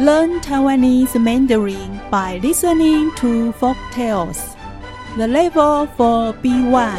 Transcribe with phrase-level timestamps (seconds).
[0.00, 4.56] Learn Taiwanese Mandarin by listening to folk tales.
[5.18, 6.96] The level for B1.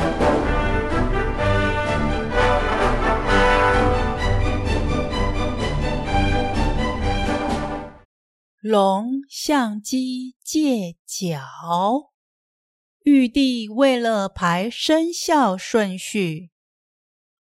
[8.61, 12.11] 龙向鸡借脚。
[13.03, 16.51] 玉帝为了排生肖顺序，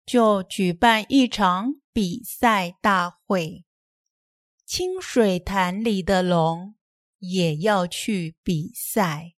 [0.06, 3.67] 就举办一场比赛大会。
[4.68, 6.76] 清水潭里的龙
[7.20, 9.36] 也要去比赛。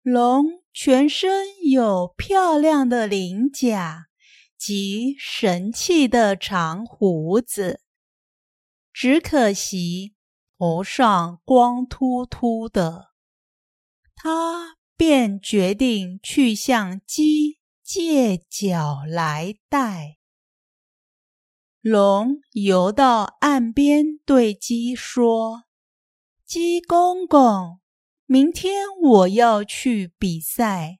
[0.00, 4.06] 龙全身有漂亮的鳞甲
[4.56, 7.82] 及神气的长胡子，
[8.90, 10.14] 只可惜
[10.58, 13.10] 头上光秃秃的。
[14.16, 20.17] 他便决定去向鸡借脚来戴。
[21.88, 25.62] 龙游到岸边，对鸡说
[26.44, 27.80] ：“鸡公公，
[28.26, 30.98] 明天我要去比赛，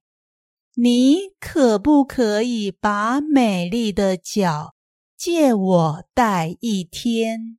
[0.77, 4.77] 你可不可以把美丽的脚
[5.15, 7.59] 借我戴一天？”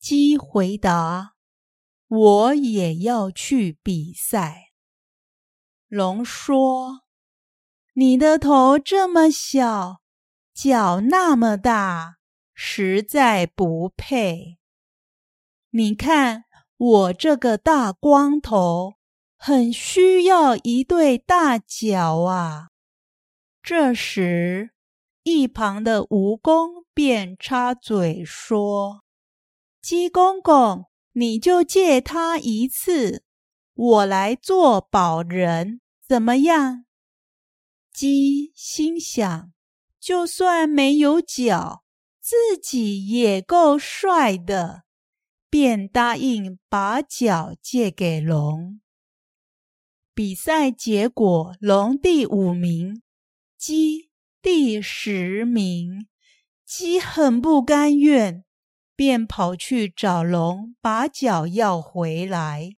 [0.00, 1.34] 鸡回答
[2.08, 4.72] ：“我也要去比赛。”
[5.86, 7.02] 龙说
[7.94, 10.00] ：“你的头这么小。”
[10.54, 12.18] 脚那么大，
[12.54, 14.58] 实在不配。
[15.70, 16.44] 你看
[16.76, 18.94] 我这个大光头，
[19.36, 22.68] 很需要一对大脚啊！
[23.60, 24.70] 这时，
[25.24, 29.02] 一旁的蜈蚣便插嘴说
[29.82, 33.24] ：“鸡公公，你就借他一次，
[33.74, 36.84] 我来做保人，怎么样？”
[37.92, 39.50] 鸡心想。
[40.04, 41.82] 就算没有脚，
[42.20, 44.82] 自己也够帅的，
[45.48, 48.82] 便答应把脚借给龙。
[50.12, 53.00] 比赛结果，龙第五名，
[53.56, 54.10] 鸡
[54.42, 56.06] 第十名。
[56.66, 58.44] 鸡很不甘愿，
[58.94, 62.76] 便跑去找龙，把脚要回来。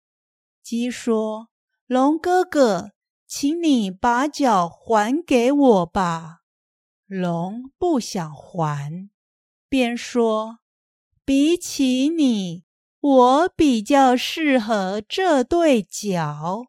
[0.63, 1.49] 鸡说
[1.89, 2.93] ：“龙哥哥，
[3.27, 6.43] 请你把脚还给我吧。”
[7.07, 9.09] 龙不想还，
[9.69, 10.59] 便说
[11.25, 12.65] ：“比起你，
[12.99, 16.67] 我比较适合这对脚。”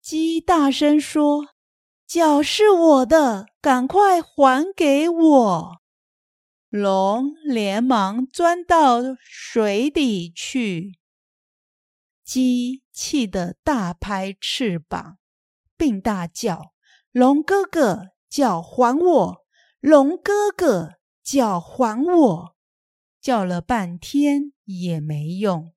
[0.00, 1.48] 鸡大声说
[2.06, 5.80] ：“脚是我的，赶快还给我！”
[6.70, 11.00] 龙连忙钻到水底去。
[12.22, 15.18] 鸡气得大拍翅膀，
[15.76, 16.74] 并大叫
[17.10, 19.46] ：“龙哥哥，脚还我！”
[19.80, 22.56] 龙哥哥，脚还我！
[23.20, 25.72] 叫了半天也没用，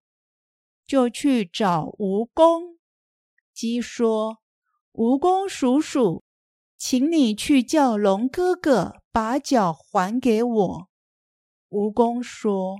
[0.88, 2.78] 就去找蜈蚣。
[3.54, 4.40] 鸡说
[4.94, 6.24] ：“蜈蚣叔叔，
[6.78, 10.90] 请你去叫龙哥哥把脚还给我。”
[11.70, 12.80] 蜈蚣说：“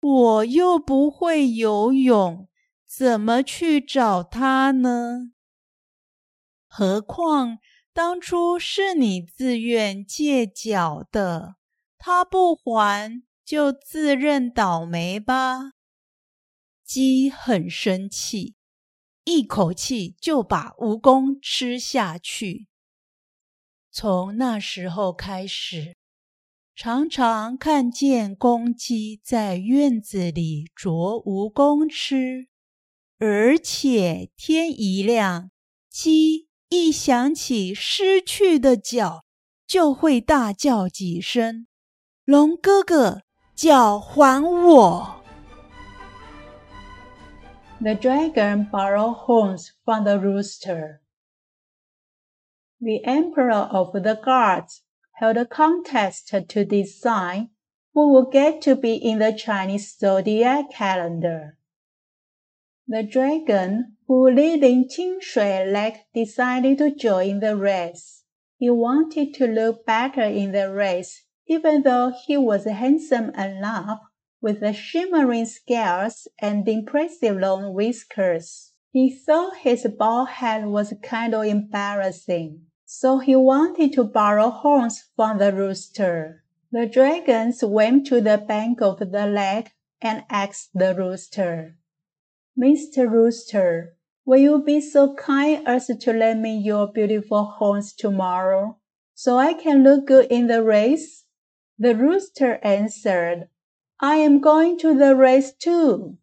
[0.00, 2.48] 我又不会游泳，
[2.86, 5.32] 怎么去找他呢？
[6.68, 7.58] 何况……”
[7.94, 11.56] 当初是你自愿借脚的，
[11.98, 15.72] 他不还就自认倒霉吧。
[16.84, 18.54] 鸡很生气，
[19.24, 22.66] 一口气就把蜈蚣吃下去。
[23.90, 25.94] 从那时候开始，
[26.74, 32.48] 常常看见公鸡在院子里啄蜈蚣吃，
[33.18, 35.50] 而且天一亮，
[35.90, 36.48] 鸡。
[36.72, 39.26] 一想起失去的脚，
[39.66, 41.66] 就会大叫几声
[42.24, 43.20] ：“龙哥哥，
[43.54, 45.22] 脚还我！”
[47.78, 51.00] The dragon borrowed horns from the rooster.
[52.80, 54.78] The emperor of the gods
[55.20, 57.50] held a contest to decide
[57.92, 61.58] who would get to be in the Chinese zodiac calendar.
[62.88, 68.24] The dragon who in Qingshui Lake decided to join the race.
[68.58, 74.00] He wanted to look better in the race, even though he was handsome enough
[74.42, 78.74] with the shimmering scales and impressive long whiskers.
[78.90, 85.02] He thought his bald head was kind of embarrassing, so he wanted to borrow horns
[85.16, 86.44] from the rooster.
[86.70, 89.70] The dragon swam to the bank of the lake
[90.02, 91.78] and asked the rooster,
[92.58, 93.10] Mr.
[93.10, 98.76] Rooster, will you be so kind as to lend me your beautiful horns tomorrow,
[99.14, 101.24] so I can look good in the race?
[101.78, 103.48] The rooster answered,
[104.00, 106.18] I am going to the race too.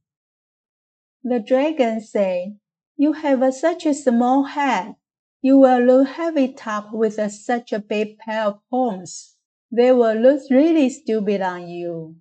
[1.24, 2.58] The dragon said,
[2.96, 4.96] You have such a small head.
[5.42, 9.36] You will look heavy top with such a big pair of horns.
[9.72, 12.16] They will look really stupid on you.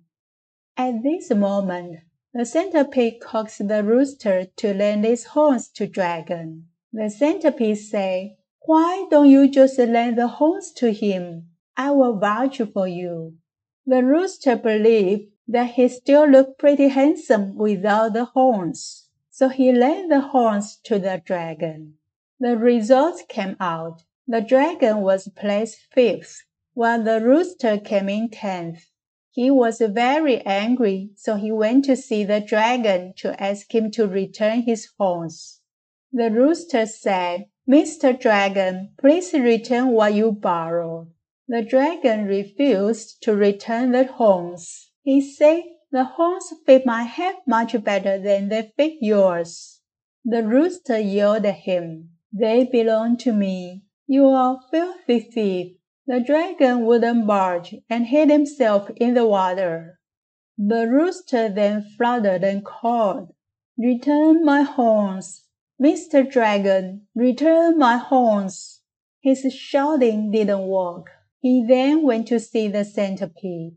[0.77, 1.99] At this moment,
[2.31, 6.67] the centipede coaxed the rooster to lend his horns to Dragon.
[6.93, 11.49] The centipede said, Why don't you just lend the horns to him?
[11.75, 13.37] I will vouch for you.
[13.85, 20.09] The rooster believed that he still looked pretty handsome without the horns, so he lent
[20.09, 21.95] the horns to the dragon.
[22.39, 24.03] The results came out.
[24.27, 26.43] The dragon was placed fifth,
[26.75, 28.85] while the rooster came in tenth.
[29.31, 34.07] He was very angry, so he went to see the dragon to ask him to
[34.07, 35.61] return his horns.
[36.11, 38.19] The rooster said, Mr.
[38.19, 41.11] Dragon, please return what you borrowed.
[41.47, 44.91] The dragon refused to return the horns.
[45.03, 49.81] He said, The horns fit my head much better than they fit yours.
[50.25, 53.83] The rooster yelled at him, They belong to me.
[54.07, 55.78] You are a filthy thief.
[56.09, 59.99] The dragon wouldn't budge and hid himself in the water.
[60.57, 63.35] The rooster then fluttered and called,
[63.77, 65.43] Return my horns.
[65.79, 66.27] Mr.
[66.27, 68.81] Dragon, return my horns.
[69.21, 71.11] His shouting didn't work.
[71.41, 73.75] He then went to see the centipede.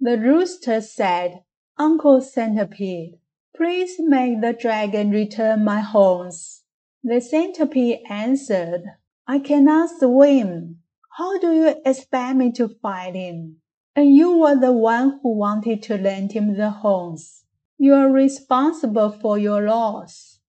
[0.00, 1.44] The rooster said,
[1.76, 3.18] Uncle Centipede,
[3.54, 6.62] please make the dragon return my horns.
[7.02, 8.84] The centipede answered,
[9.26, 10.80] I cannot swim.
[11.16, 13.60] How do you expect me to fight him?
[13.94, 17.44] And you were the one who wanted to lend him the horns.
[17.78, 20.40] You are responsible for your loss.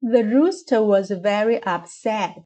[0.00, 2.44] The rooster was very upset,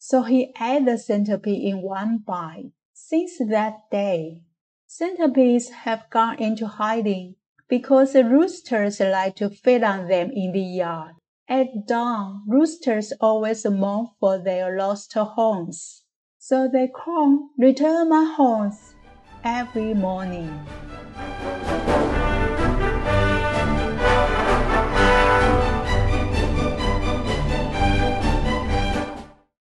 [0.00, 2.72] so he ate the centipede in one bite.
[2.92, 4.42] Since that day,
[4.88, 7.36] centipedes have gone into hiding
[7.68, 11.14] because the roosters like to feed on them in the yard.
[11.48, 16.01] At dawn, roosters always mourn for their lost horns,
[16.44, 18.96] so they crow, Return my horns,
[19.44, 20.50] every morning.